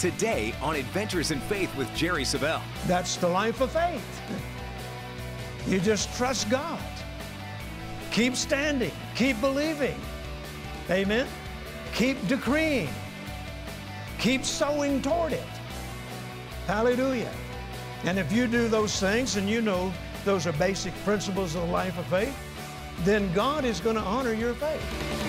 [0.00, 2.62] Today on Adventures in Faith with Jerry Savelle.
[2.86, 4.22] That's the life of faith.
[5.68, 6.80] You just trust God.
[8.10, 8.92] Keep standing.
[9.14, 10.00] Keep believing.
[10.88, 11.26] Amen.
[11.92, 12.88] Keep decreeing.
[14.18, 15.44] Keep sowing toward it.
[16.66, 17.30] Hallelujah.
[18.04, 19.92] And if you do those things and you know
[20.24, 22.34] those are basic principles of the life of faith,
[23.00, 25.19] then God is going to honor your faith.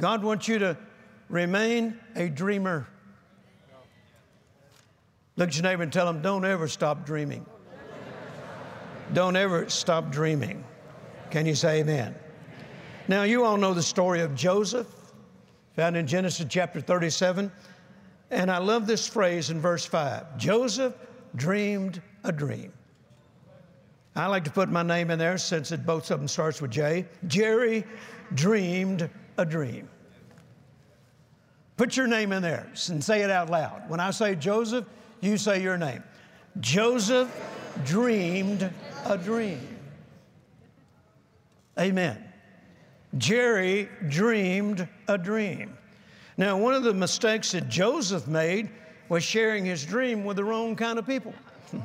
[0.00, 0.76] God wants you to
[1.28, 2.88] remain a dreamer.
[5.36, 7.44] Look at your neighbor and tell him, don't ever stop dreaming.
[9.12, 10.64] don't ever stop dreaming.
[11.30, 12.14] Can you say amen?
[13.08, 14.86] Now, you all know the story of Joseph,
[15.76, 17.52] found in Genesis chapter 37.
[18.30, 20.94] And I love this phrase in verse 5 Joseph
[21.36, 22.72] dreamed a dream.
[24.16, 26.70] I like to put my name in there since it, both of them starts with
[26.70, 27.06] J.
[27.26, 27.84] Jerry
[28.34, 29.08] dreamed
[29.40, 29.88] a dream.
[31.76, 33.88] Put your name in there and say it out loud.
[33.88, 34.84] When I say Joseph,
[35.22, 36.04] you say your name.
[36.60, 37.34] Joseph
[37.84, 38.70] dreamed
[39.06, 39.66] a dream.
[41.78, 42.22] Amen.
[43.16, 45.76] Jerry dreamed a dream.
[46.36, 48.68] Now, one of the mistakes that Joseph made
[49.08, 51.32] was sharing his dream with the wrong kind of people.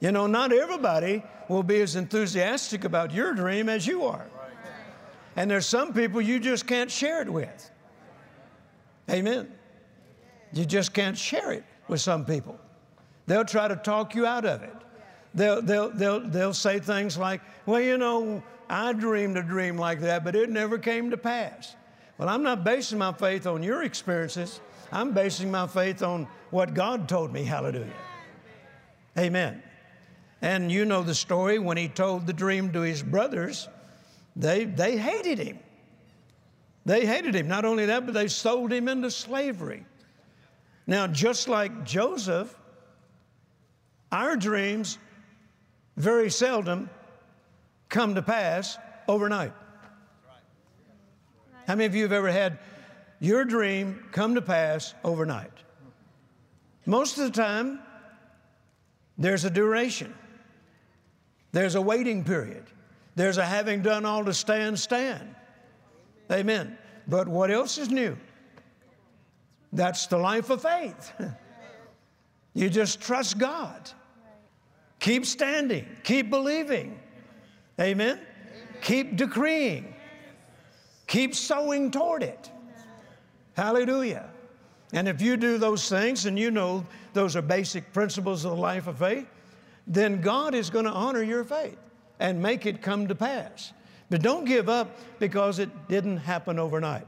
[0.00, 4.26] you know, not everybody will be as enthusiastic about your dream as you are.
[5.36, 7.70] And there's some people you just can't share it with.
[9.10, 9.52] Amen.
[10.52, 12.58] You just can't share it with some people.
[13.26, 14.72] They'll try to talk you out of it.
[15.34, 20.00] They'll, they'll, they'll, they'll say things like, well, you know, I dreamed a dream like
[20.00, 21.76] that, but it never came to pass.
[22.16, 24.60] Well, I'm not basing my faith on your experiences.
[24.90, 27.44] I'm basing my faith on what God told me.
[27.44, 27.92] Hallelujah.
[29.18, 29.62] Amen.
[30.40, 33.68] And you know the story when he told the dream to his brothers,
[34.36, 35.58] they, they hated him.
[36.84, 37.48] They hated him.
[37.48, 39.84] Not only that, but they sold him into slavery.
[40.86, 42.54] Now, just like Joseph,
[44.12, 44.98] our dreams
[45.96, 46.88] very seldom
[47.88, 49.52] come to pass overnight.
[51.66, 52.58] How many of you have ever had
[53.18, 55.50] your dream come to pass overnight?
[56.84, 57.80] Most of the time,
[59.18, 60.14] there's a duration,
[61.50, 62.64] there's a waiting period.
[63.16, 65.34] There's a having done all to stand, stand.
[66.30, 66.78] Amen.
[67.08, 68.16] But what else is new?
[69.72, 71.12] That's the life of faith.
[72.54, 73.90] You just trust God.
[74.98, 75.86] Keep standing.
[76.04, 76.98] Keep believing.
[77.78, 78.18] Amen.
[78.80, 79.94] Keep decreeing.
[81.06, 82.50] Keep sowing toward it.
[83.58, 84.30] Hallelujah.
[84.94, 88.56] And if you do those things and you know those are basic principles of the
[88.56, 89.28] life of faith,
[89.86, 91.76] then God is going to honor your faith
[92.20, 93.72] and make it come to pass.
[94.10, 97.06] But don't give up because it didn't happen overnight.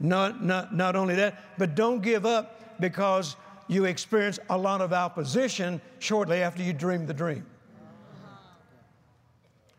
[0.00, 3.36] Not, not, not only that, but don't give up because
[3.68, 7.46] you experience a lot of opposition shortly after you dream the dream.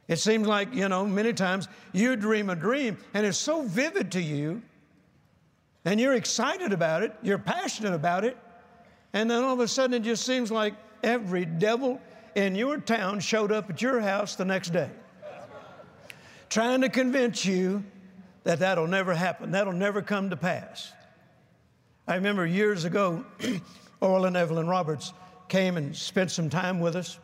[0.08, 4.12] It seems like, you know, many times you dream a dream and it's so vivid
[4.14, 4.62] to you
[5.86, 8.38] and you're excited about it, you're passionate about it,
[9.14, 12.00] and then all of a sudden it just seems like every devil
[12.36, 14.90] in your town showed up at your house the next day,
[16.50, 17.84] trying to convince you
[18.44, 20.92] that that'll never happen, that'll never come to pass.
[22.08, 23.24] I remember years ago,
[24.02, 25.14] Oral and Evelyn Roberts
[25.48, 27.20] came and spent some time with us.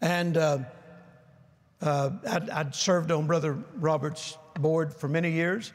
[0.00, 0.58] And uh,
[1.80, 5.72] uh, I'd, I'd, served on Brother Roberts' board for many years.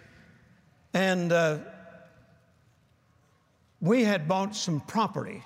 [0.94, 1.60] And uh,
[3.82, 5.44] we had bought some property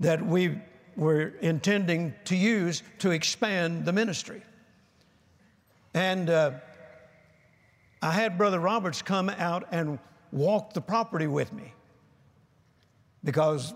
[0.00, 0.58] that we
[0.96, 4.42] were intending to use to expand the ministry.
[5.92, 6.52] And uh,
[8.02, 9.98] I had Brother Roberts come out and
[10.32, 11.72] walk the property with me
[13.22, 13.74] because,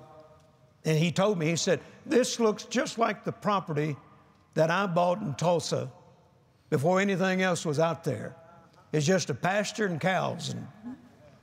[0.85, 3.97] and he told me, he said, This looks just like the property
[4.55, 5.91] that I bought in Tulsa
[6.71, 8.35] before anything else was out there.
[8.93, 10.51] It's just a pasture and cows.
[10.51, 10.67] And,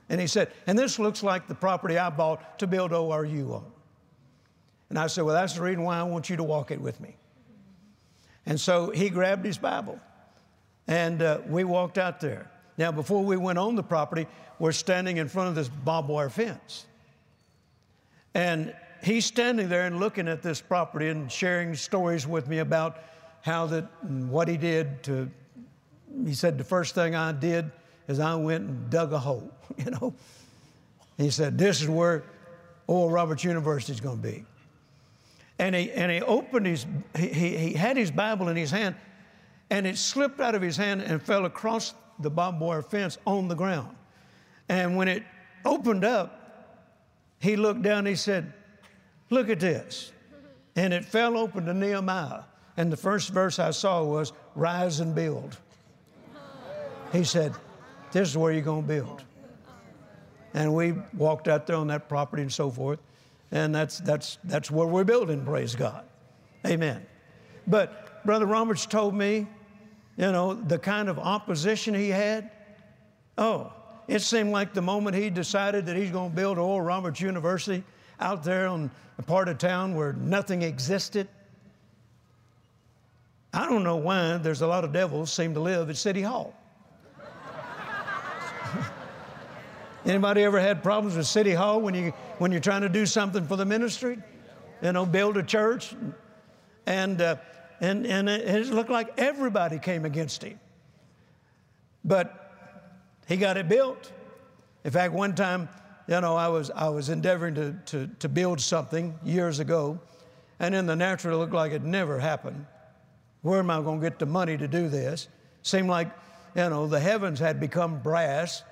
[0.08, 3.64] and he said, And this looks like the property I bought to build ORU on.
[4.88, 7.00] And I said, Well, that's the reason why I want you to walk it with
[7.00, 7.16] me.
[8.44, 9.98] And so he grabbed his Bible
[10.86, 12.50] and uh, we walked out there.
[12.78, 14.26] Now, before we went on the property,
[14.58, 16.86] we're standing in front of this barbed wire fence.
[18.34, 22.98] And he's standing there and looking at this property and sharing stories with me about
[23.42, 25.30] how that what he did to
[26.24, 27.70] he said, the first thing I did
[28.08, 30.14] is I went and dug a hole, you know.
[31.18, 32.24] He said, this is where
[32.86, 34.44] Oral Roberts University is going to be.
[35.58, 36.86] And he, and he opened his,
[37.16, 38.94] he, he had his Bible in his hand,
[39.70, 43.48] and it slipped out of his hand and fell across the barbed wire fence on
[43.48, 43.96] the ground.
[44.68, 45.22] And when it
[45.64, 46.46] opened up,
[47.38, 48.52] he looked down and he said,
[49.30, 50.12] Look at this.
[50.76, 52.42] And it fell open to Nehemiah.
[52.76, 55.56] And the first verse I saw was, Rise and build.
[57.12, 57.52] He said,
[58.12, 59.24] This is where you're going to build.
[60.54, 62.98] And we walked out there on that property and so forth.
[63.52, 66.04] And that's, that's, that's where we're building, praise God.
[66.66, 67.06] Amen.
[67.66, 69.46] But Brother Roberts told me,
[70.16, 72.50] you know, the kind of opposition he had.
[73.38, 73.72] Oh,
[74.08, 77.84] it seemed like the moment he decided that he's going to build Oral Roberts University
[78.18, 81.28] out there on a part of town where nothing existed.
[83.52, 86.54] I don't know why there's a lot of devils seem to live at City Hall.
[90.06, 93.44] Anybody ever had problems with City Hall when, you, when you're trying to do something
[93.44, 94.16] for the ministry?
[94.80, 95.96] You know, build a church?
[96.86, 97.36] And, uh,
[97.80, 100.60] and, and it looked like everybody came against him.
[102.04, 102.46] But
[103.26, 104.12] he got it built.
[104.84, 105.68] In fact, one time,
[106.06, 109.98] you know, I was, I was endeavoring to, to, to build something years ago,
[110.60, 112.64] and in the natural, it looked like it never happened.
[113.42, 115.26] Where am I going to get the money to do this?
[115.62, 116.12] Seemed like,
[116.54, 118.62] you know, the heavens had become brass,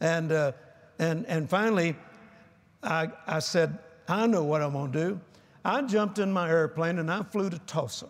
[0.00, 0.52] and uh,
[0.98, 1.96] and, and finally,
[2.82, 5.20] I, I said, I know what I'm going to do.
[5.64, 8.06] I jumped in my airplane and I flew to Tulsa.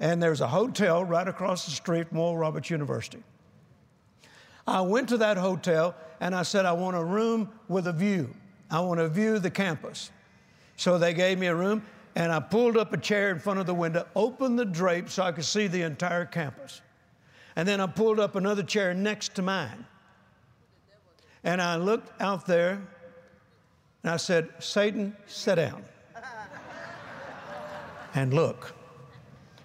[0.00, 3.22] And there's a hotel right across the street from Oral Roberts University.
[4.66, 8.34] I went to that hotel and I said, I want a room with a view.
[8.70, 10.10] I want to view the campus.
[10.76, 11.84] So they gave me a room
[12.16, 15.22] and I pulled up a chair in front of the window, opened the drape so
[15.22, 16.80] I could see the entire campus.
[17.54, 19.86] And then I pulled up another chair next to mine.
[21.44, 22.80] And I looked out there
[24.02, 25.82] and I said, Satan, sit down.
[28.14, 28.74] and look.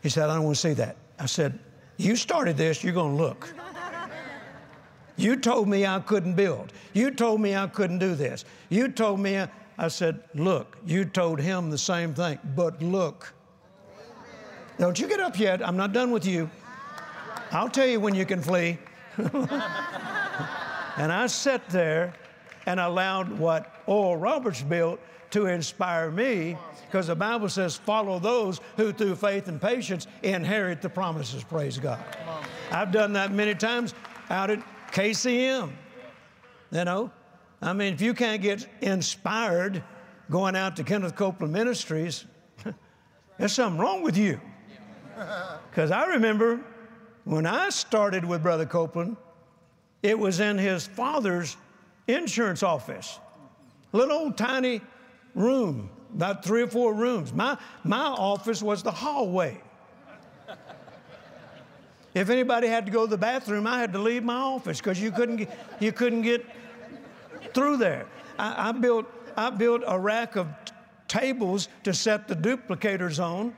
[0.02, 0.96] He said, I don't want to see that.
[1.20, 1.60] I said,
[1.98, 3.54] You started this, you're going to look.
[5.20, 6.74] You told me I couldn't build.
[6.94, 8.46] You told me I couldn't do this.
[8.70, 13.34] You told me, I, I said, Look, you told him the same thing, but look.
[14.78, 15.68] Don't you get up yet.
[15.68, 16.48] I'm not done with you.
[17.52, 18.78] I'll tell you when you can flee.
[20.98, 22.14] And I sat there
[22.66, 25.00] and allowed what Oral Roberts built
[25.32, 30.82] to inspire me because the Bible says, follow those who through faith and patience inherit
[30.82, 31.44] the promises.
[31.44, 32.00] Praise God.
[32.72, 33.94] I've done that many times
[34.30, 34.60] out at
[34.92, 35.72] KCM.
[36.72, 37.12] You know,
[37.62, 39.84] I mean, if you can't get inspired
[40.30, 42.26] going out to Kenneth Copeland Ministries,
[43.38, 44.40] there's something wrong with you.
[45.70, 46.60] Because I remember
[47.24, 49.18] when I started with Brother Copeland,
[50.08, 51.58] it was in his father's
[52.08, 53.20] insurance office,
[53.92, 54.80] little tiny
[55.36, 57.34] room, about three or four rooms.
[57.34, 59.62] My, my office was the hallway.
[62.14, 65.00] If anybody had to go to the bathroom, I had to leave my office because
[65.00, 66.46] you couldn't get, you couldn't get
[67.54, 68.06] through there.
[68.40, 70.72] I, I, built, I built a rack of t-
[71.10, 73.54] tables to set the duplicators on,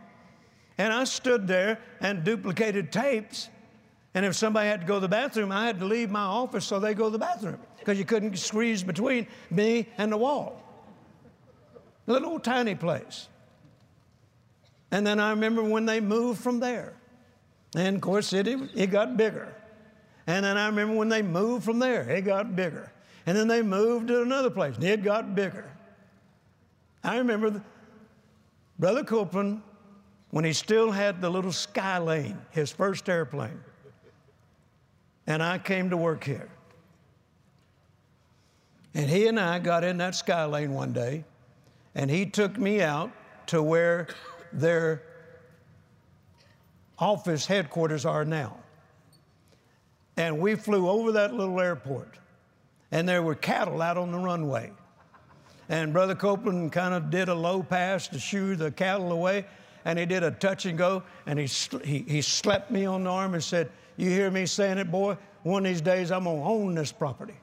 [0.80, 3.50] and I stood there and duplicated tapes
[4.14, 6.66] and if somebody had to go to the bathroom, I had to leave my office
[6.66, 10.64] so they go to the bathroom because you couldn't squeeze between me and the wall.
[12.08, 13.28] Little tiny place.
[14.92, 16.94] And then I remember when they moved from there.
[17.76, 19.54] And of course, it, it got bigger.
[20.26, 22.92] And then I remember when they moved from there, it got bigger.
[23.28, 25.70] And then they moved to another place, and it got bigger.
[27.04, 27.62] I remember the,
[28.80, 29.62] Brother Copeland,
[30.32, 33.60] when he still had the little Skylane, his first airplane
[35.30, 36.50] and I came to work here.
[38.96, 41.24] And he and I got in that Skylane one day,
[41.94, 43.12] and he took me out
[43.48, 44.08] to where
[44.52, 45.04] their
[46.98, 48.58] office headquarters are now.
[50.18, 52.16] And we flew over that little airport,
[52.92, 54.72] and there were cattle out on the runway.
[55.70, 59.46] And Brother Copeland kind of did a low pass to shoo the cattle away,
[59.86, 61.46] and he did a touch and go, and he,
[61.86, 63.70] he, he slapped me on the arm and said,
[64.00, 65.18] you hear me saying it, boy?
[65.44, 67.34] One of these days I'm going to own this property.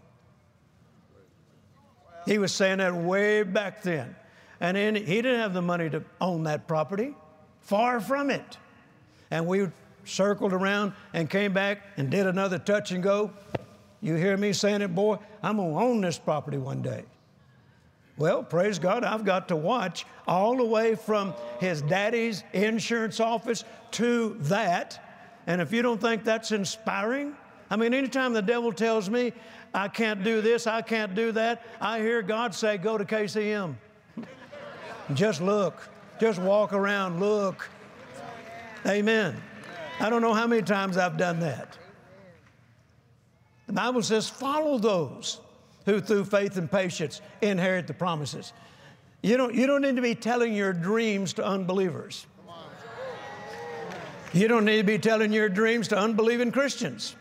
[2.25, 4.17] He was saying that way back then.
[4.59, 7.15] And he didn't have the money to own that property.
[7.61, 8.57] Far from it.
[9.31, 9.69] And we
[10.07, 13.33] circled around and came back and did another touch and go.
[14.01, 15.19] You hear me saying it, boy?
[15.43, 17.05] I'm going to own this property one day.
[18.17, 23.63] Well, praise God, I've got to watch all the way from his daddy's insurance office
[23.91, 25.06] to that
[25.47, 27.37] And if you don't think that's inspiring,
[27.71, 29.33] I mean, anytime the devil tells me
[29.75, 33.75] I can't do this, I can't do that, I hear God say, go to KCM.
[35.15, 35.89] Just look.
[36.19, 37.69] Just walk around, look.
[38.87, 39.41] Amen.
[40.01, 41.77] I don't know how many times I've done that.
[43.67, 45.41] The Bible says, follow those
[45.85, 48.53] who through faith and patience inherit the promises.
[49.23, 52.27] You don't, you don't need to be telling your dreams to unbelievers.
[54.37, 57.17] You don't need to be telling your dreams to unbelieving Christians.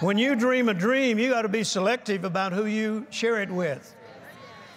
[0.00, 3.50] When you dream a dream, you got to be selective about who you share it
[3.50, 3.96] with.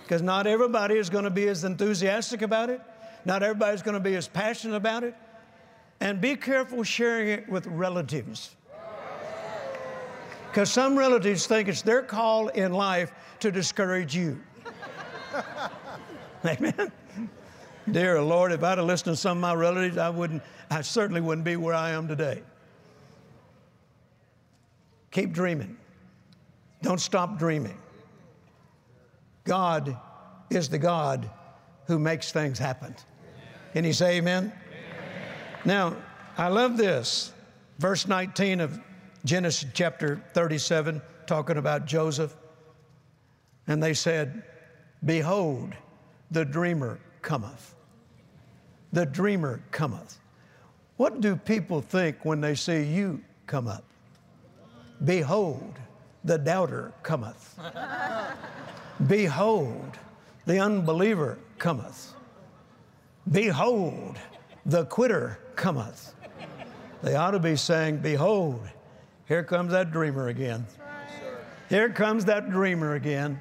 [0.03, 2.79] Because not everybody is going to be as enthusiastic about it,
[3.25, 5.15] not everybody's going to be as passionate about it.
[5.99, 8.55] And be careful sharing it with relatives.
[10.49, 13.11] Because some relatives think it's their call in life
[13.41, 14.39] to discourage you.
[16.45, 16.89] Amen.
[17.89, 21.21] Dear Lord, if I'd have listened to some of my relatives, I wouldn't, I certainly
[21.21, 22.41] wouldn't be where I am today.
[25.11, 25.77] Keep dreaming.
[26.81, 27.77] Don't stop dreaming.
[29.45, 29.97] God
[30.49, 31.29] is the God
[31.85, 32.93] who makes things happen.
[33.71, 34.51] Can you say amen?
[34.51, 34.53] amen?
[35.63, 35.95] Now,
[36.37, 37.31] I love this.
[37.79, 38.79] Verse 19 of
[39.23, 42.35] Genesis chapter 37, talking about Joseph.
[43.65, 44.43] And they said,
[45.05, 45.73] Behold,
[46.31, 47.75] the dreamer cometh.
[48.93, 50.17] The dreamer cometh.
[50.97, 53.83] What do people think when they see you come up?
[55.03, 55.73] Behold,
[56.23, 57.59] the doubter cometh.
[59.07, 59.97] Behold,
[60.45, 62.13] the unbeliever cometh.
[63.29, 64.17] Behold,
[64.65, 66.13] the quitter cometh.
[67.03, 68.67] They ought to be saying, Behold,
[69.27, 70.65] here comes that dreamer again.
[71.69, 73.39] Here comes that dreamer again.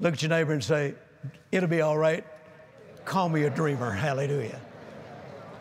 [0.00, 0.94] Look at your neighbor and say,
[1.52, 2.24] It'll be all right.
[3.04, 3.90] Call me a dreamer.
[3.90, 4.60] Hallelujah.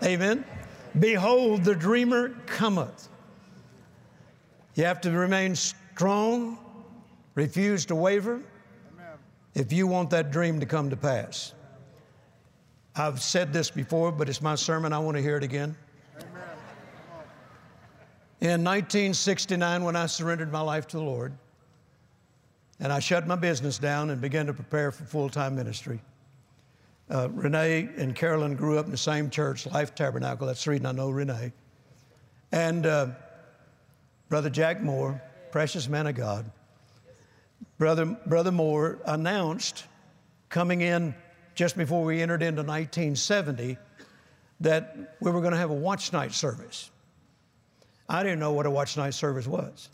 [0.03, 0.45] Amen.
[0.99, 3.07] Behold, the dreamer cometh.
[4.75, 6.57] You have to remain strong,
[7.35, 8.41] refuse to waver
[9.53, 11.53] if you want that dream to come to pass.
[12.95, 14.93] I've said this before, but it's my sermon.
[14.93, 15.75] I want to hear it again.
[18.41, 21.33] In 1969, when I surrendered my life to the Lord,
[22.79, 26.01] and I shut my business down and began to prepare for full time ministry,
[27.11, 30.47] uh, Renee and Carolyn grew up in the same church, Life Tabernacle.
[30.47, 31.51] That's the reason I know Renee.
[32.51, 33.07] And uh,
[34.29, 36.49] Brother Jack Moore, precious man of God,
[37.77, 39.85] Brother, Brother Moore announced
[40.49, 41.13] coming in
[41.53, 43.77] just before we entered into 1970
[44.61, 46.91] that we were going to have a watch night service.
[48.07, 49.89] I didn't know what a watch night service was.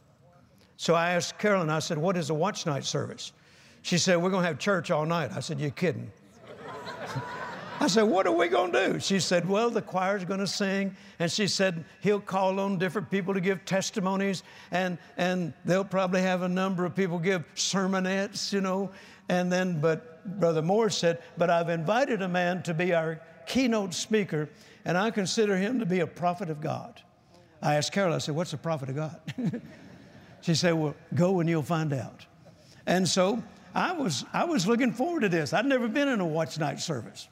[0.78, 3.32] So I asked Carolyn, I said, What is a watch night service?
[3.82, 5.32] She said, We're going to have church all night.
[5.34, 6.12] I said, You're kidding.
[7.80, 9.00] I said, What are we going to do?
[9.00, 10.96] She said, Well, the choir's going to sing.
[11.20, 16.22] And she said, He'll call on different people to give testimonies, and, and they'll probably
[16.22, 18.92] have a number of people give sermonettes, you know.
[19.30, 23.94] And then, but Brother Moore said, But I've invited a man to be our keynote
[23.94, 24.50] speaker,
[24.86, 27.02] and I consider him to be a prophet of God.
[27.62, 29.20] I asked Carol, I said, What's a prophet of God?
[30.42, 32.26] she said, Well, go and you'll find out.
[32.86, 33.44] And so
[33.78, 35.54] I was, I was looking forward to this.
[35.54, 37.30] I'd never been in a watch night service.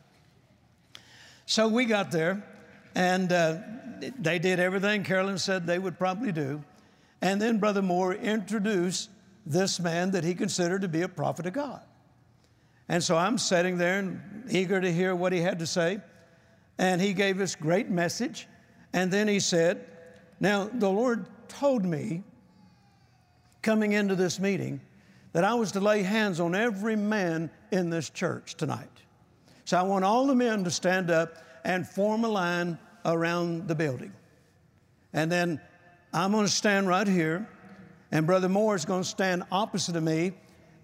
[1.47, 2.45] So we got there,
[2.93, 3.57] and uh,
[4.19, 6.63] they did everything Carolyn said they would probably do.
[7.19, 9.09] And then Brother Moore introduced
[9.47, 11.81] this man that he considered to be a prophet of God.
[12.89, 15.99] And so I'm sitting there and eager to hear what he had to say.
[16.77, 18.47] And he gave us great message.
[18.93, 19.83] And then he said,
[20.39, 22.23] Now the Lord told me
[23.63, 24.79] coming into this meeting
[25.35, 28.87] that I was to lay hands on every man in this church tonight.
[29.65, 33.75] So I want all the men to stand up and form a line around the
[33.75, 34.13] building.
[35.11, 35.59] And then
[36.13, 37.49] I'm going to stand right here,
[38.13, 40.31] and Brother Moore is going to stand opposite of me,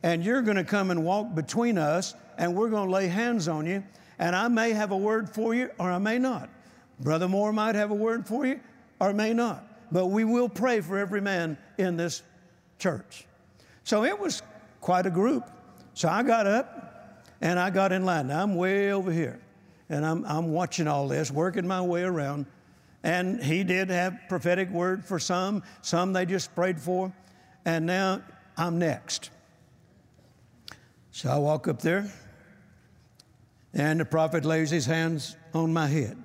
[0.04, 3.48] and you're going to come and walk between us, and we're going to lay hands
[3.48, 3.82] on you.
[4.20, 6.50] And I may have a word for you, or I may not.
[7.00, 8.60] Brother Moore might have a word for you,
[9.00, 9.66] or may not.
[9.94, 12.22] But we will pray for every man in this
[12.80, 13.26] church.
[13.84, 14.42] So it was
[14.80, 15.50] quite a group.
[15.94, 18.28] So I got up, and I got in line.
[18.28, 19.40] Now I'm way over here.
[19.90, 22.46] And I'm, I'm watching all this, working my way around.
[23.04, 27.12] And he did have prophetic word for some, some they just prayed for.
[27.66, 28.22] And now
[28.58, 29.32] I'm next.
[31.12, 32.10] So I walk up there,
[33.74, 36.16] and the prophet lays his hands on my head.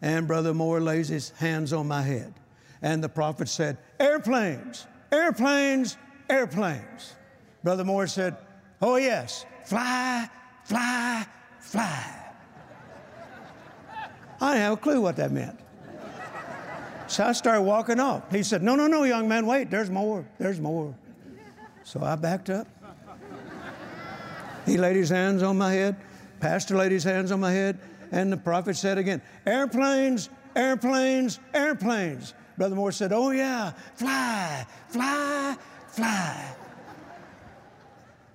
[0.00, 2.34] And Brother Moore lays his hands on my head.
[2.82, 5.96] And the prophet said, Airplanes, airplanes,
[6.32, 7.14] airplanes.
[7.62, 8.36] Brother Moore said,
[8.80, 10.28] Oh, yes, fly,
[10.64, 11.26] fly,
[11.60, 12.18] fly.
[14.40, 15.58] I didn't have a clue what that meant.
[17.06, 18.30] So I started walking off.
[18.32, 20.94] He said, No, no, no, young man, wait, there's more, there's more.
[21.84, 22.66] So I backed up.
[24.66, 25.96] He laid his hands on my head,
[26.40, 27.78] pastor laid his hands on my head,
[28.12, 32.34] and the prophet said again, Airplanes, airplanes, airplanes.
[32.56, 35.56] Brother Moore said, Oh, yeah, fly, fly,
[35.92, 36.54] fly.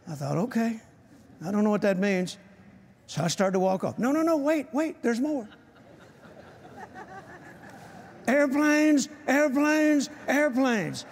[0.09, 0.79] I thought, okay,
[1.45, 2.37] I don't know what that means.
[3.07, 3.99] So I started to walk off.
[3.99, 5.47] No, no, no, wait, wait, there's more.
[8.27, 11.05] airplanes, airplanes, airplanes.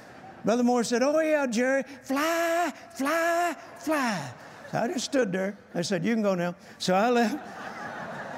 [0.43, 4.31] Brother Moore said, Oh, yeah, Jerry, fly, fly, fly.
[4.71, 5.57] So I just stood there.
[5.73, 6.55] They said, You can go now.
[6.77, 7.37] So I left.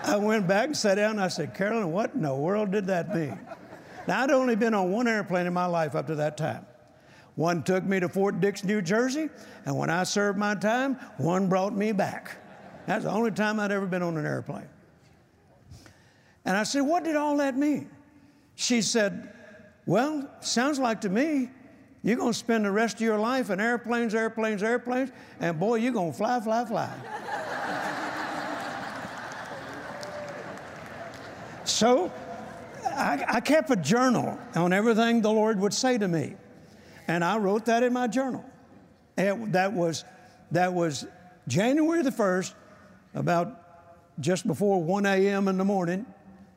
[0.03, 3.13] I went back and sat down I said, Carolyn, what in the world did that
[3.13, 3.37] mean?
[4.07, 6.65] Now, I'd only been on one airplane in my life up to that time.
[7.37, 9.29] One took me to Fort Dix, New Jersey,
[9.65, 12.35] and when I served my time, one brought me back.
[12.87, 14.67] That's the only time I'd ever been on an airplane.
[16.45, 17.91] And I said, What did all that mean?
[18.55, 19.31] She said,
[19.85, 21.51] Well, sounds like to me
[22.01, 25.75] you're going to spend the rest of your life in airplanes, airplanes, airplanes, and boy,
[25.75, 26.89] you're going to fly, fly, fly.
[31.65, 32.11] so
[32.85, 36.35] I, I, kept a journal on everything the Lord would say to me.
[37.07, 38.43] And I wrote that in my journal.
[39.17, 40.03] And that was,
[40.51, 41.07] that was
[41.47, 42.53] January the 1st,
[43.15, 43.63] about
[44.19, 45.47] just before 1 a.m.
[45.47, 46.05] in the morning,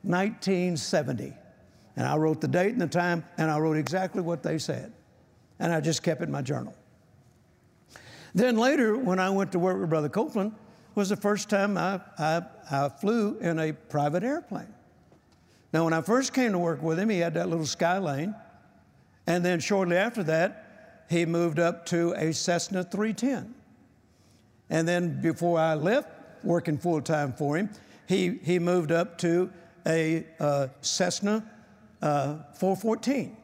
[0.03, 1.33] 1970.
[1.95, 4.93] And I wrote the date and the time, and I wrote exactly what they said.
[5.59, 6.75] And I just kept it in my journal.
[8.33, 10.53] Then later, when I went to work with Brother Copeland,
[10.95, 14.73] was the first time I, I, I flew in a private airplane.
[15.73, 18.35] Now, when I first came to work with him, he had that little Skylane.
[19.27, 23.53] And then shortly after that, he moved up to a Cessna 310.
[24.69, 26.09] And then before I left
[26.43, 27.69] working full time for him,
[28.07, 29.51] he, he moved up to
[29.85, 31.43] a uh, Cessna
[32.01, 33.35] uh, 414.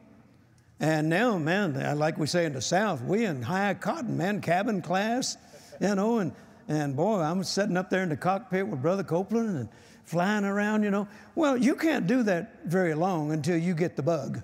[0.80, 4.80] And now, man, like we say in the South, we in high cotton, man, cabin
[4.80, 5.36] class,
[5.80, 6.32] you know, and,
[6.68, 9.68] and boy, I'm sitting up there in the cockpit with Brother Copeland and
[10.04, 11.08] flying around, you know.
[11.34, 14.42] Well, you can't do that very long until you get the bug.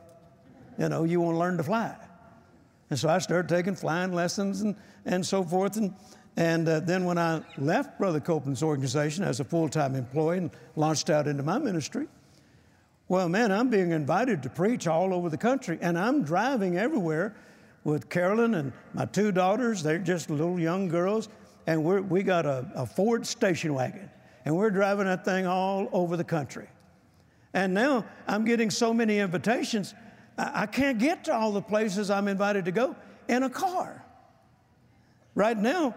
[0.78, 1.94] You know, you want to learn to fly.
[2.90, 5.76] And so I started taking flying lessons and, and so forth.
[5.76, 5.94] And,
[6.36, 10.50] and uh, then when I left Brother Copeland's organization as a full time employee and
[10.76, 12.06] launched out into my ministry,
[13.08, 17.36] well, man, I'm being invited to preach all over the country, and I'm driving everywhere
[17.84, 19.82] with Carolyn and my two daughters.
[19.82, 21.28] They're just little young girls,
[21.66, 24.10] and we're, we got a, a Ford station wagon
[24.44, 26.68] and we're driving that thing all over the country.
[27.52, 29.94] And now I'm getting so many invitations,
[30.36, 32.96] I can't get to all the places I'm invited to go
[33.28, 34.04] in a car.
[35.34, 35.94] Right now,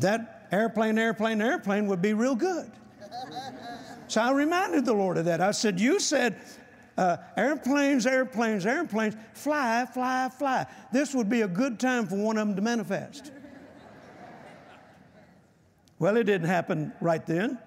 [0.00, 2.70] that airplane, airplane, airplane would be real good.
[4.08, 5.40] So I reminded the Lord of that.
[5.40, 6.36] I said, You said
[6.98, 10.66] uh, airplanes, airplanes, airplanes, fly, fly, fly.
[10.92, 13.32] This would be a good time for one of them to manifest.
[15.98, 17.58] well, it didn't happen right then.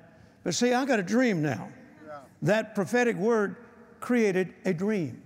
[0.44, 1.70] But see, I got a dream now.
[2.44, 3.56] That prophetic word
[4.02, 5.23] created a dream.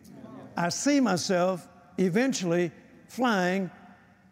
[0.57, 1.67] I see myself
[1.99, 2.71] eventually
[3.07, 3.69] flying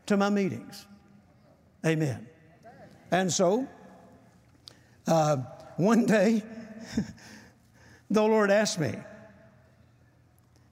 [0.07, 0.87] to my meetings.
[1.85, 2.27] Amen.
[3.11, 3.67] And so,
[5.07, 5.37] uh,
[5.77, 6.41] one day,
[8.09, 8.95] the Lord asked me,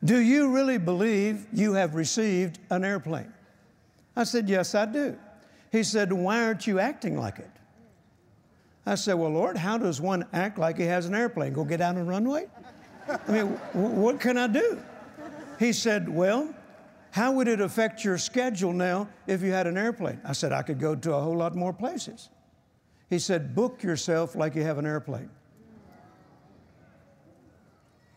[0.04, 3.32] Do you really believe you have received an airplane?
[4.16, 5.16] I said, Yes, I do.
[5.72, 7.52] He said, Why aren't you acting like it?
[8.88, 11.54] I said, Well, Lord, how does one act like he has an airplane?
[11.54, 12.48] Go get out on runway?
[13.08, 14.82] I mean, w- what can I do?
[15.63, 16.54] He said, Well,
[17.12, 20.19] how would it affect your schedule now if you had an airplane?
[20.26, 22.30] I said, I could go to a whole lot more places.
[23.10, 25.30] He said, Book yourself like you have an airplane.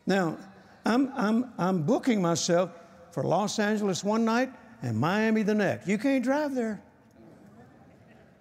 [0.06, 0.38] Now,
[0.84, 2.70] I'm, I'm, I'm booking myself
[3.12, 5.86] for Los Angeles one night and Miami the next.
[5.86, 6.82] You can't drive there.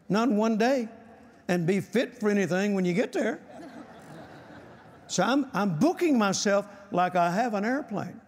[0.09, 0.89] Not in one day
[1.47, 3.39] and be fit for anything when you get there.
[5.05, 8.19] So I'm, I'm booking myself like I have an airplane.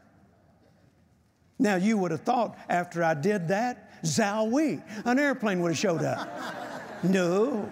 [1.59, 6.03] Now, you would have thought after I did that, zowie, an airplane would have showed
[6.03, 6.29] up.
[7.03, 7.69] No.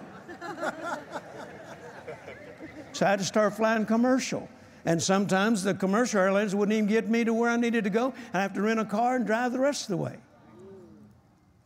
[2.92, 4.48] So I had to start flying commercial.
[4.86, 8.14] And sometimes the commercial airlines wouldn't even get me to where I needed to go.
[8.32, 10.16] I have to rent a car and drive the rest of the way.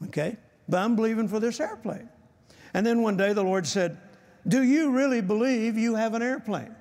[0.06, 0.38] Okay?
[0.68, 2.09] But I'm believing for this airplane.
[2.72, 3.98] And then one day the Lord said,
[4.48, 6.74] Do you really believe you have an airplane?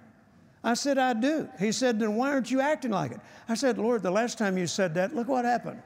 [0.63, 1.49] I said, I do.
[1.59, 3.19] He said, Then why aren't you acting like it?
[3.47, 5.81] I said, Lord, the last time you said that, look what happened.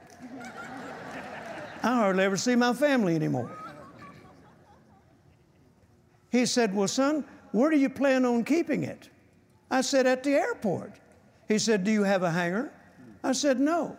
[1.82, 3.50] I hardly ever see my family anymore.
[6.30, 9.10] He said, Well, son, where do you plan on keeping it?
[9.70, 10.94] I said, At the airport.
[11.46, 12.72] He said, Do you have a hangar?
[13.22, 13.96] I said, No.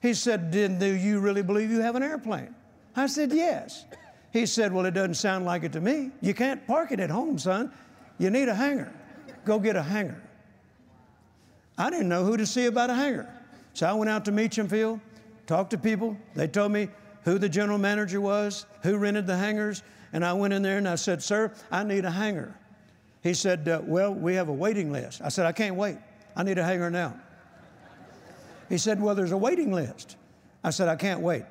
[0.00, 2.54] He said, Then do you really believe you have an airplane?
[2.94, 3.84] I said, Yes.
[4.32, 6.12] He said, Well, it doesn't sound like it to me.
[6.22, 7.72] You can't park it at home, son.
[8.18, 8.92] You need a hangar.
[9.46, 10.20] Go get a hangar.
[11.78, 13.32] I didn't know who to see about a hangar.
[13.74, 15.00] So I went out to Meacham Field,
[15.46, 16.16] talked to people.
[16.34, 16.88] They told me
[17.24, 19.82] who the general manager was, who rented the hangars.
[20.12, 22.58] And I went in there and I said, Sir, I need a hangar.
[23.22, 25.22] He said, uh, Well, we have a waiting list.
[25.22, 25.98] I said, I can't wait.
[26.34, 27.14] I need a hangar now.
[28.68, 30.16] He said, Well, there's a waiting list.
[30.64, 31.44] I said, I can't wait.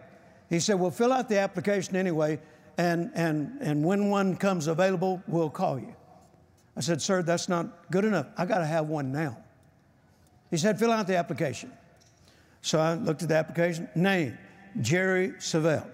[0.50, 2.40] He said, Well, fill out the application anyway,
[2.78, 5.96] and, and, and when one comes available, we'll call you.
[6.78, 8.28] I said, Sir, that's not good enough.
[8.38, 9.38] I got to have one now.
[10.52, 11.72] He said, Fill out the application.
[12.62, 13.88] So I looked at the application.
[13.96, 14.38] Name,
[14.82, 15.90] Jerry Savelle.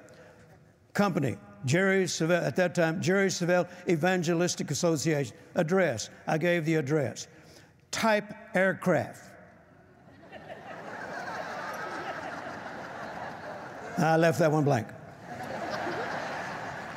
[0.94, 5.36] Company, Jerry Savelle, at that time, Jerry Savelle Evangelistic Association.
[5.56, 7.28] Address, I gave the address.
[7.92, 9.32] Type aircraft.
[13.98, 14.88] I left that one blank.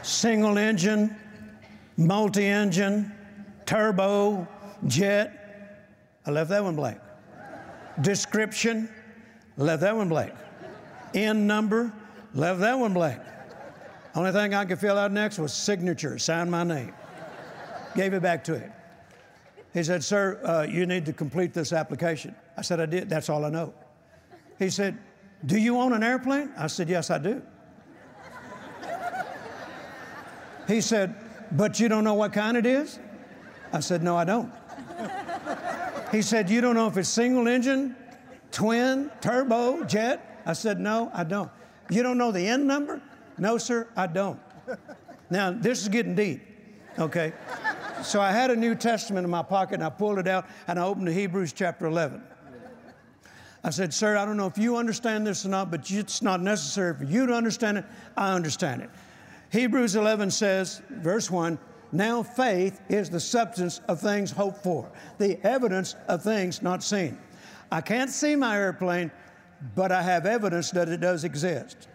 [0.03, 1.17] Single engine,
[1.97, 3.14] multi engine,
[3.67, 4.47] turbo,
[4.87, 5.41] jet.
[6.27, 6.99] I left that one blank.
[8.01, 8.89] Description,
[9.57, 10.33] left that one blank.
[11.15, 11.93] N number,
[12.33, 13.21] left that one blank.
[14.15, 16.93] Only thing I could fill out next was signature, sign my name.
[17.97, 18.73] Gave it back to him.
[19.73, 22.35] He said, Sir, uh, you need to complete this application.
[22.57, 23.09] I said, I did.
[23.09, 23.75] That's all I know.
[24.59, 24.99] He said,
[25.47, 26.53] Do you own an airplane?
[26.57, 27.43] I said, Yes, I do.
[30.69, 31.15] He said,
[31.53, 32.99] But you don't know what kind it is?
[33.75, 34.53] I said, No, I don't.
[36.13, 37.97] He said, You don't know if it's single engine,
[38.53, 40.43] twin, turbo, jet?
[40.47, 41.51] I said, No, I don't.
[41.91, 43.03] You don't know the N number?
[43.37, 44.39] No, sir, I don't.
[45.29, 46.41] Now, this is getting deep,
[47.01, 47.33] okay?
[48.05, 50.79] So I had a New Testament in my pocket and I pulled it out and
[50.79, 52.23] I opened to Hebrews chapter 11.
[53.65, 56.41] I said, Sir, I don't know if you understand this or not, but it's not
[56.41, 57.87] necessary for you to understand it.
[58.17, 58.91] I understand it.
[59.51, 61.59] Hebrews 11 says, verse 1
[61.95, 67.17] Now faith is the substance of things hoped for, the evidence of things not seen.
[67.71, 69.13] I can't see my airplane,
[69.77, 71.87] but I have evidence that it does exist.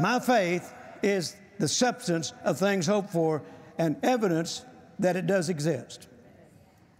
[0.00, 0.74] My faith
[1.04, 3.40] is the substance of things hoped for
[3.78, 4.64] and evidence
[4.98, 6.08] that it does exist.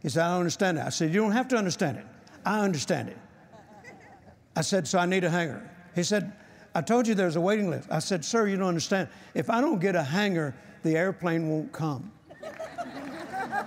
[0.00, 0.86] He said, I don't understand that.
[0.86, 2.06] I said, You don't have to understand it.
[2.46, 3.18] I understand it.
[4.54, 5.68] I said, So I need a hangar.
[5.96, 6.32] He said,
[6.72, 7.88] I told you there's a waiting list.
[7.90, 9.08] I said, Sir, you don't understand.
[9.34, 12.12] If I don't get a hangar, the airplane won't come.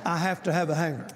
[0.05, 1.07] I have to have a hangar.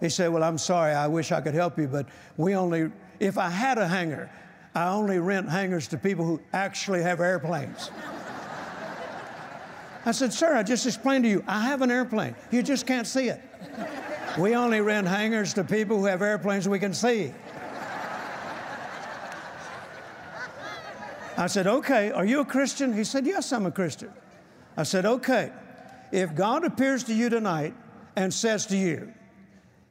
[0.00, 0.92] He said, Well, I'm sorry.
[0.92, 4.30] I wish I could help you, but we only, if I had a hangar,
[4.74, 7.90] I only rent hangars to people who actually have airplanes.
[10.06, 12.34] I said, Sir, I just explained to you, I have an airplane.
[12.50, 13.40] You just can't see it.
[14.38, 17.34] We only rent hangars to people who have airplanes we can see.
[21.36, 22.92] I said, Okay, are you a Christian?
[22.92, 24.12] He said, Yes, I'm a Christian.
[24.76, 25.50] I said, Okay,
[26.12, 27.74] if God appears to you tonight
[28.16, 29.12] and says to you,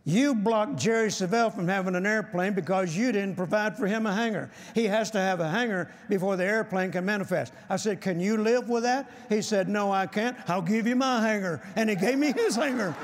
[0.05, 4.13] you blocked Jerry Savelle from having an airplane because you didn't provide for him a
[4.13, 4.49] hangar.
[4.73, 7.53] He has to have a hangar before the airplane can manifest.
[7.69, 9.11] I said, Can you live with that?
[9.29, 10.35] He said, No, I can't.
[10.49, 11.61] I'll give you my hangar.
[11.75, 12.95] And he gave me his hangar.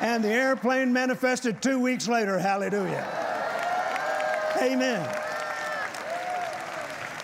[0.00, 2.38] and the airplane manifested two weeks later.
[2.38, 3.04] Hallelujah.
[4.62, 5.02] Amen.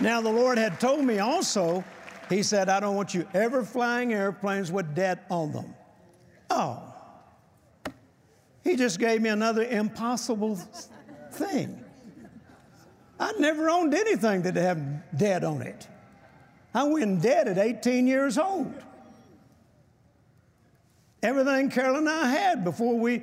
[0.01, 1.85] Now, the Lord had told me also,
[2.31, 5.75] He said, I don't want you ever flying airplanes with debt on them.
[6.49, 6.81] Oh.
[8.63, 10.57] He just gave me another impossible
[11.33, 11.85] thing.
[13.19, 15.89] I never owned anything that had debt on it.
[16.73, 18.73] I went in debt at 18 years old.
[21.23, 23.23] Everything Carol and I had before we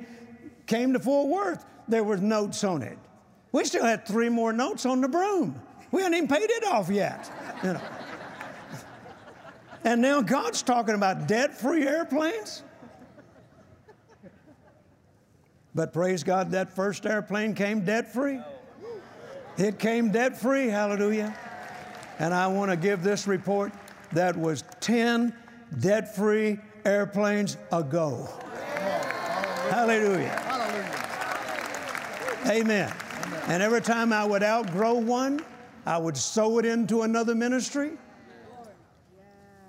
[0.66, 2.98] came to Fort Worth, there was notes on it.
[3.52, 5.60] We still had three more notes on the broom.
[5.90, 7.30] We hadn't even paid it off yet.
[7.64, 7.80] You know.
[9.88, 12.62] And now God's talking about debt-free airplanes.
[15.74, 18.38] But praise God, that first airplane came debt free.
[19.56, 21.34] It came debt free, hallelujah.
[22.18, 23.72] And I want to give this report
[24.12, 25.34] that was 10
[25.80, 28.28] debt free airplanes ago.
[29.70, 30.38] Hallelujah.
[32.46, 32.92] Amen.
[33.46, 35.42] And every time I would outgrow one,
[35.86, 37.92] I would sow it into another ministry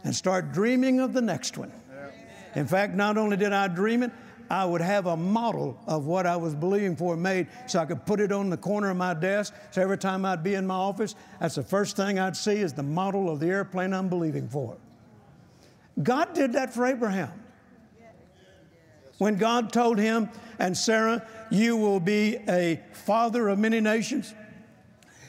[0.03, 1.71] and start dreaming of the next one.
[2.55, 4.11] In fact, not only did I dream it,
[4.49, 8.05] I would have a model of what I was believing for made so I could
[8.05, 9.53] put it on the corner of my desk.
[9.69, 12.73] So every time I'd be in my office, that's the first thing I'd see is
[12.73, 14.75] the model of the airplane I'm believing for.
[16.01, 17.31] God did that for Abraham.
[19.19, 24.33] When God told him and Sarah, You will be a father of many nations,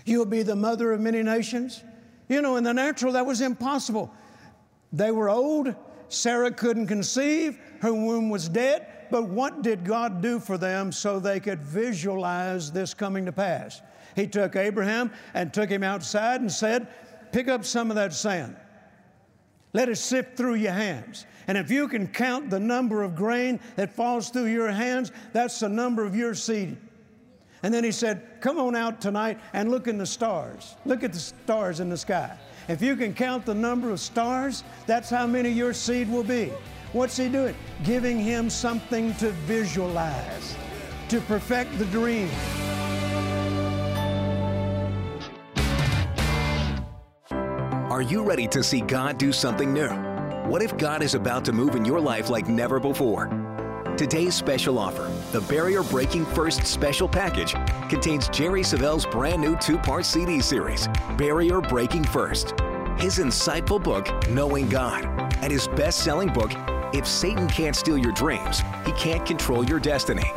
[0.07, 1.83] you'll be the mother of many nations.
[2.29, 4.15] You know, in the natural, that was impossible.
[4.93, 5.75] They were old,
[6.09, 8.87] Sarah couldn't conceive, her womb was dead.
[9.11, 13.83] But what did God do for them so they could visualize this coming to pass?
[14.15, 16.89] He took Abraham and took him outside and said,
[17.33, 18.57] Pick up some of that sand.
[19.73, 21.27] Let it sift through your hands.
[21.47, 25.61] And if you can count the number of grain that falls through your hands, that's
[25.61, 26.77] the number of your seed.
[27.63, 30.77] And then he said, Come on out tonight and look in the stars.
[30.85, 32.37] Look at the stars in the sky.
[32.69, 36.53] If you can count the number of stars, that's how many your seed will be.
[36.93, 37.55] What's he doing?
[37.85, 40.57] Giving him something to visualize,
[41.09, 42.29] to perfect the dream.
[47.91, 49.89] Are you ready to see God do something new?
[50.49, 53.29] What if God is about to move in your life like never before?
[54.01, 57.53] Today's special offer, the Barrier Breaking First Special Package,
[57.91, 62.55] contains Jerry Savelle's brand new two part CD series, Barrier Breaking First,
[62.99, 65.05] his insightful book, Knowing God,
[65.43, 66.51] and his best selling book,
[66.95, 70.33] If Satan Can't Steal Your Dreams, He Can't Control Your Destiny.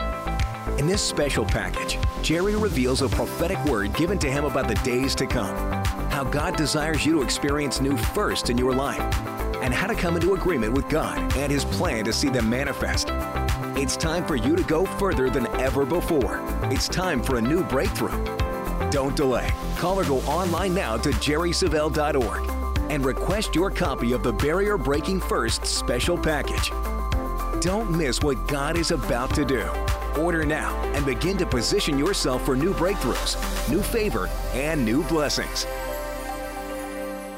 [0.77, 5.15] In this special package, Jerry reveals a prophetic word given to him about the days
[5.15, 5.55] to come,
[6.11, 8.99] how God desires you to experience new first in your life,
[9.61, 13.07] and how to come into agreement with God and His plan to see them manifest.
[13.83, 16.41] It's time for you to go further than ever before.
[16.71, 18.23] It's time for a new breakthrough.
[18.91, 19.51] Don't delay.
[19.75, 25.19] Call or go online now to jerrysavelle.org and request your copy of the Barrier Breaking
[25.19, 26.69] First special package.
[27.61, 29.67] Don't miss what God is about to do.
[30.17, 33.35] Order now and begin to position yourself for new breakthroughs,
[33.69, 35.65] new favor, and new blessings.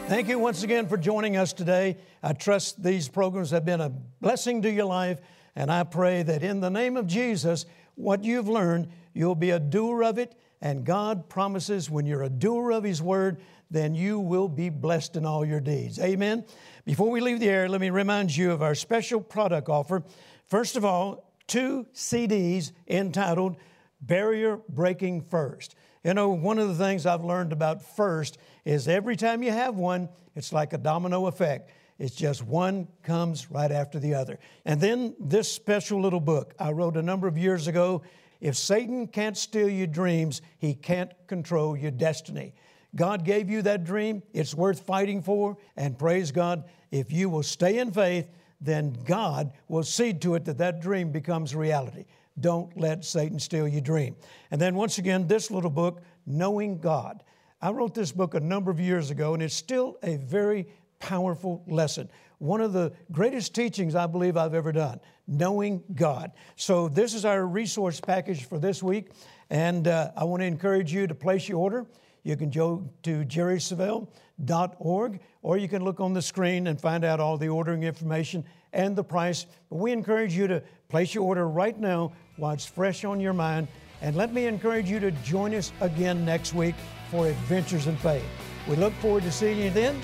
[0.07, 1.97] Thank you once again for joining us today.
[2.21, 5.19] I trust these programs have been a blessing to your life,
[5.55, 7.65] and I pray that in the name of Jesus,
[7.95, 10.35] what you've learned, you'll be a doer of it.
[10.61, 13.41] And God promises when you're a doer of His word,
[13.71, 15.99] then you will be blessed in all your deeds.
[15.99, 16.45] Amen.
[16.85, 20.03] Before we leave the air, let me remind you of our special product offer.
[20.45, 23.57] First of all, two CDs entitled
[24.01, 25.75] Barrier Breaking First.
[26.03, 29.75] You know, one of the things I've learned about first is every time you have
[29.75, 31.71] one, it's like a domino effect.
[31.97, 34.39] It's just one comes right after the other.
[34.65, 38.01] And then this special little book I wrote a number of years ago
[38.41, 42.53] if Satan can't steal your dreams, he can't control your destiny.
[42.95, 47.43] God gave you that dream, it's worth fighting for, and praise God, if you will
[47.43, 48.29] stay in faith,
[48.61, 52.05] then God will see to it that that dream becomes reality.
[52.39, 54.15] Don't let Satan steal your dream.
[54.51, 57.23] And then, once again, this little book, Knowing God.
[57.61, 60.67] I wrote this book a number of years ago, and it's still a very
[60.99, 62.09] powerful lesson.
[62.39, 66.31] One of the greatest teachings I believe I've ever done, knowing God.
[66.55, 69.11] So, this is our resource package for this week,
[69.49, 71.85] and uh, I want to encourage you to place your order.
[72.25, 77.19] You can go to jerrysavelle.org or you can look on the screen and find out
[77.19, 79.45] all the ordering information and the price.
[79.69, 83.33] But we encourage you to place your order right now while it's fresh on your
[83.33, 83.67] mind.
[84.01, 86.75] And let me encourage you to join us again next week
[87.11, 88.25] for Adventures in Faith.
[88.67, 90.01] We look forward to seeing you then.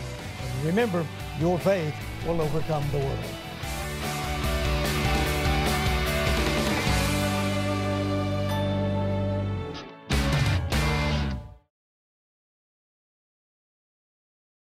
[0.64, 1.06] Remember,
[1.40, 1.96] your faith
[2.26, 3.41] will overcome the world.